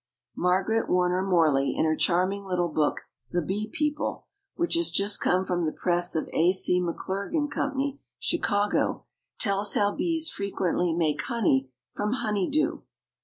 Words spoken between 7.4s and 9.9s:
& Co., Chicago, tells